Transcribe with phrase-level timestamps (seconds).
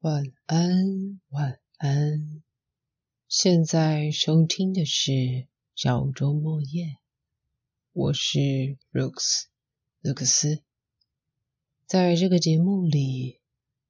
[0.00, 2.44] 晚安，晚安。
[3.26, 6.98] 现在收听的是小周末夜，
[7.92, 8.38] 我是
[8.92, 9.46] Rooks
[10.00, 10.62] 卢克斯。
[11.84, 13.40] 在这个节目里，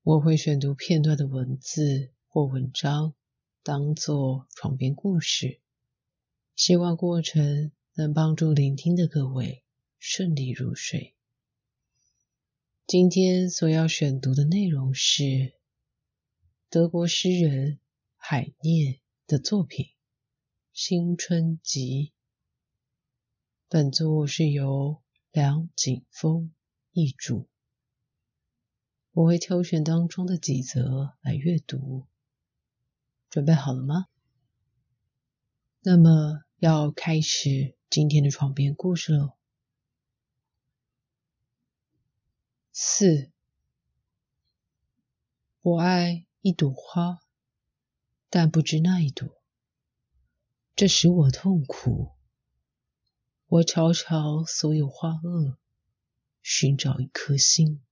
[0.03, 3.13] 我会选读片段的文字或文章，
[3.63, 5.61] 当做床边故事，
[6.57, 9.63] 希望过程能帮助聆听的各位
[9.99, 11.13] 顺利入睡。
[12.87, 15.58] 今天所要选读的内容是。
[16.71, 17.81] 德国诗人
[18.19, 19.87] 海涅的作品
[20.71, 22.13] 《新春集》。
[23.71, 26.53] 本作是由梁景峰
[26.93, 27.47] 译著，
[29.13, 32.07] 我会挑选当中的几则来阅读。
[33.31, 34.07] 准备好了吗？
[35.81, 39.39] 那么要开始今天的床边故事喽。
[42.73, 43.33] 四，
[45.63, 46.28] 我爱。
[46.41, 47.21] 一朵花，
[48.31, 49.43] 但不知那一朵，
[50.77, 52.13] 这使我痛苦。
[53.49, 55.57] 我朝朝所有花萼，
[56.41, 57.83] 寻找一颗心。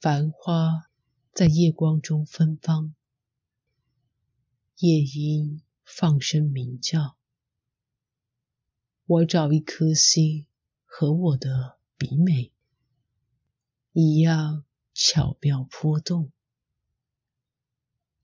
[0.00, 0.90] 繁花
[1.32, 2.94] 在夜光中芬芳，
[4.78, 7.16] 夜莺放声鸣叫。
[9.06, 10.46] 我找一颗心，
[10.84, 12.50] 和我的比美
[13.92, 16.32] 一样巧妙波动。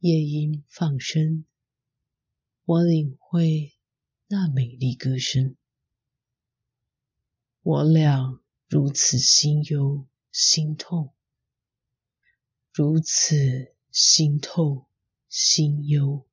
[0.06, 1.44] 夜莺放声，
[2.64, 3.76] 我领会
[4.28, 5.56] 那美丽歌声。
[7.60, 11.12] 我俩如此心忧心痛，
[12.72, 14.86] 如此心痛
[15.28, 16.24] 心忧。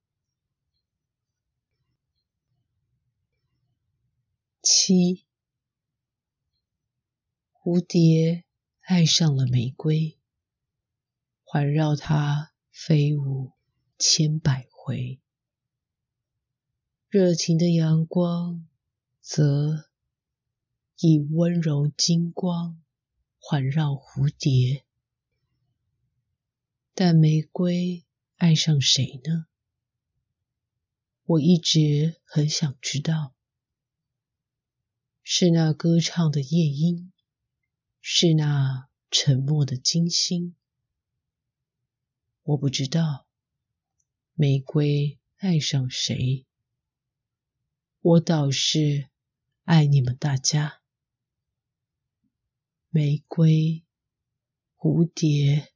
[4.62, 5.26] 七，
[7.52, 8.46] 蝴蝶
[8.82, 10.20] 爱上了玫瑰，
[11.44, 12.52] 环绕它。
[12.76, 13.54] 飞舞
[14.06, 15.22] 千百回，
[17.08, 18.68] 热情的阳光
[19.22, 19.90] 则
[20.98, 22.84] 以温柔金光
[23.40, 24.84] 环绕蝴蝶。
[26.94, 28.04] 但玫瑰
[28.36, 29.46] 爱上谁呢？
[31.24, 33.34] 我一直很想知道。
[35.24, 37.14] 是那歌唱的夜莺，
[38.02, 40.58] 是那沉默的金星。
[42.42, 43.26] 我不知道
[44.36, 46.48] 玫瑰爱上谁，
[48.02, 49.08] 我倒是
[49.64, 50.82] 爱你们大家。
[52.90, 53.84] 玫瑰、
[54.76, 55.72] 蝴蝶、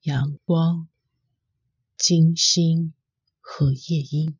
[0.00, 0.88] 阳光、
[1.96, 2.94] 金星
[3.40, 4.38] 和夜莺。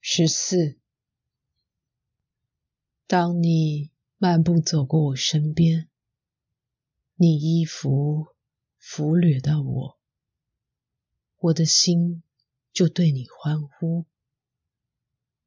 [0.00, 0.78] 十四，
[3.06, 5.90] 当你漫步走过我身边。
[7.16, 8.34] 你衣服
[8.84, 9.96] 俘掠到我，
[11.38, 12.24] 我的心
[12.72, 14.04] 就对你欢呼。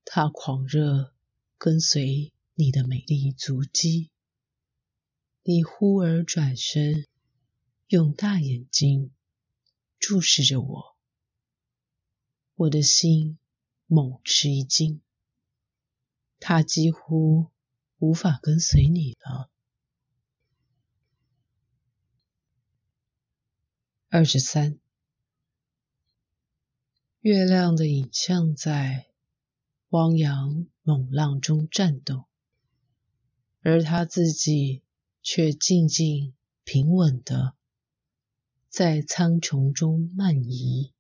[0.06, 1.14] 他狂热
[1.58, 4.10] 跟随你的美丽足迹。
[5.44, 7.08] 你忽而转身，
[7.88, 9.12] 用大眼睛
[10.00, 10.96] 注视着我，
[12.56, 13.38] 我的心
[13.86, 15.02] 猛吃一惊。
[16.40, 17.52] 他几乎
[18.00, 19.52] 无法跟随你了。
[24.18, 24.80] 二十三，
[27.20, 29.08] 月亮的影像在
[29.90, 32.24] 汪洋猛浪中颤动，
[33.60, 34.84] 而他自己
[35.22, 36.34] 却静静
[36.64, 37.58] 平稳的
[38.70, 40.94] 在苍穹中漫移。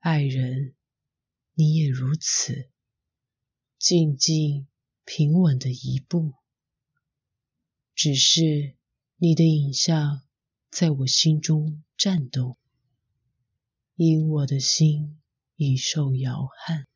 [0.00, 0.74] 爱人，
[1.54, 2.68] 你也如此，
[3.78, 4.66] 静静
[5.04, 6.32] 平稳的一步，
[7.94, 8.74] 只是
[9.18, 10.20] 你的影像。
[10.72, 12.56] 在我心中颤动，
[13.94, 15.20] 因我的心
[15.56, 16.86] 已受摇撼。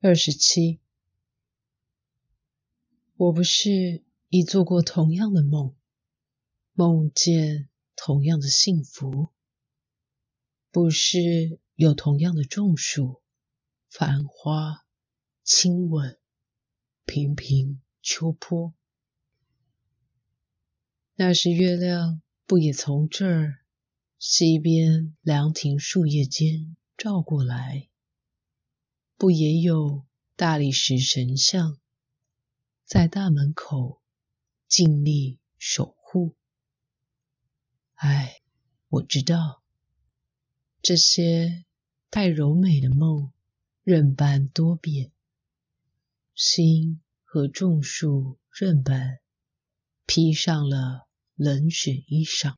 [0.00, 0.80] 二十七，
[3.14, 5.76] 我不是已做过同样的梦，
[6.72, 9.28] 梦见同样的幸福，
[10.72, 13.22] 不是有同样的种树、
[13.88, 14.84] 繁花、
[15.44, 16.18] 亲吻、
[17.04, 18.74] 平平秋坡。
[21.20, 23.58] 那时月亮不也从这儿
[24.20, 27.88] 西边凉亭树叶间照过来？
[29.16, 30.06] 不也有
[30.36, 31.80] 大理石神像
[32.84, 34.00] 在大门口
[34.68, 36.36] 尽力守护？
[37.94, 38.40] 唉，
[38.86, 39.64] 我知道
[40.80, 41.64] 这些
[42.12, 43.32] 太柔美的梦，
[43.82, 45.10] 任般多变，
[46.36, 49.18] 心和种树刃般
[50.06, 51.07] 披上了
[51.38, 52.56] 冷血衣裳，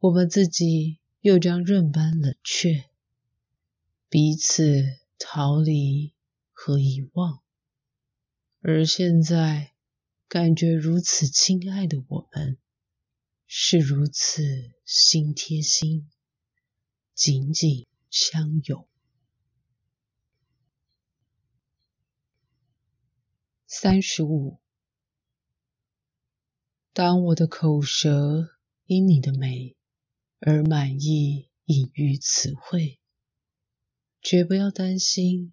[0.00, 2.90] 我们自己又将润般冷却，
[4.10, 4.84] 彼此
[5.18, 6.12] 逃离
[6.52, 7.42] 和遗忘，
[8.60, 9.72] 而现在
[10.28, 12.58] 感觉如此亲爱的我们，
[13.46, 16.10] 是如此心贴心，
[17.14, 18.86] 紧紧相拥。
[23.66, 24.60] 三十五。
[26.96, 28.48] 当我的口舌
[28.86, 29.76] 因你的美
[30.40, 32.98] 而满意隐喻词汇，
[34.22, 35.52] 绝不要担心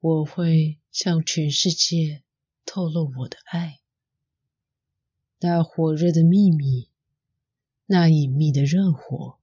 [0.00, 2.24] 我会向全世界
[2.66, 3.78] 透露我的爱。
[5.38, 6.90] 那火热的秘密，
[7.86, 9.38] 那隐秘的热火，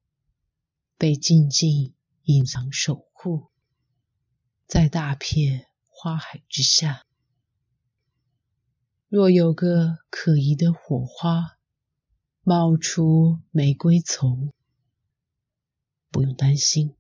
[0.98, 1.94] 被静静
[2.24, 3.48] 隐藏守护
[4.68, 7.06] 在大片花海之下。
[9.10, 11.58] 若有个可疑的火花
[12.44, 14.54] 冒出玫瑰丛，
[16.12, 16.94] 不用担心，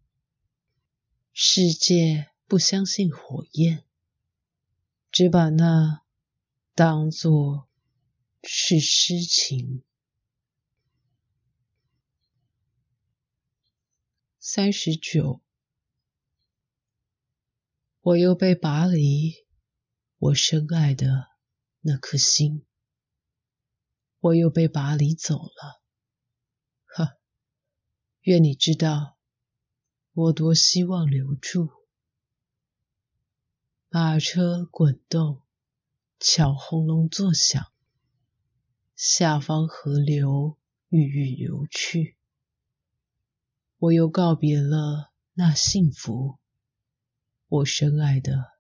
[1.34, 3.84] 世界不相信火焰，
[5.12, 6.02] 只把那
[6.74, 7.68] 当作
[8.42, 9.84] 是诗情。
[14.40, 15.42] 三十九，
[18.02, 19.46] 我又被拔离
[20.18, 21.30] 我深爱的。
[21.92, 22.68] 那颗心，
[24.20, 25.82] 我又被拔离走了。
[26.86, 27.18] 呵，
[28.22, 29.18] 愿你知道，
[30.14, 31.72] 我多希望留住。
[33.90, 35.42] 马车滚动，
[36.20, 37.72] 桥轰隆作响，
[38.96, 40.60] 下方河流
[40.90, 42.16] 郁郁流去。
[43.80, 46.38] 我又告别了那幸福，
[47.48, 48.60] 我深爱的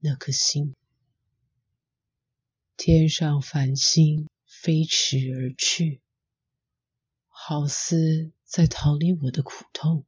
[0.00, 0.76] 那颗心。
[2.88, 6.00] 天上繁星飞驰而去，
[7.26, 10.06] 好似在逃离我的苦痛。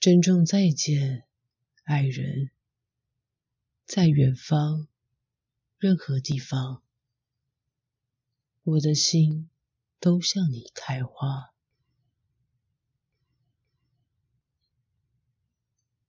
[0.00, 1.26] 珍重再见，
[1.84, 2.50] 爱人，
[3.84, 4.88] 在远方，
[5.76, 6.82] 任何地方，
[8.62, 9.50] 我的心
[10.00, 11.52] 都向你开花。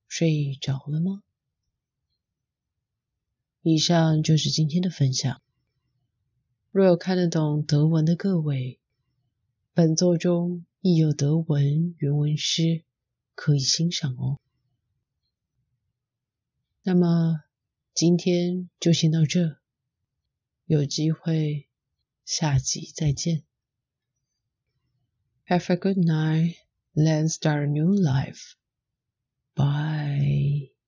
[0.08, 1.24] 睡着了吗？
[3.62, 5.42] 以上就是今天的分享。
[6.72, 8.80] 若有看得懂德文的各位，
[9.74, 12.84] 本作中亦有德文原文诗
[13.36, 14.40] 可以欣赏哦。
[16.84, 17.44] 那么
[17.94, 19.58] 今天就先到这，
[20.66, 21.68] 有机会
[22.26, 23.44] 下集再见。
[25.48, 26.56] Have a good night.
[26.94, 28.56] Let's start a new life.
[29.56, 30.79] Bye.